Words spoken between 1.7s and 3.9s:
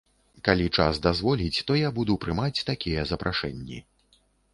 я буду прымаць такія запрашэнні.